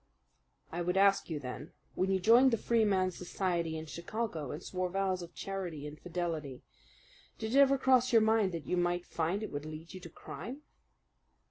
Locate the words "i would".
0.71-0.97